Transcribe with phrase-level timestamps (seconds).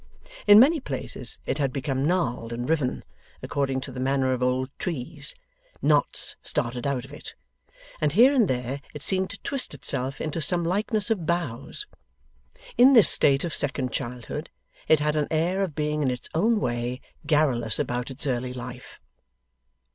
[0.47, 3.03] In many places it had become gnarled and riven,
[3.43, 5.35] according to the manner of old trees;
[5.79, 7.35] knots started out of it;
[8.01, 11.85] and here and there it seemed to twist itself into some likeness of boughs.
[12.79, 14.49] In this state of second childhood,
[14.87, 18.99] it had an air of being in its own way garrulous about its early life.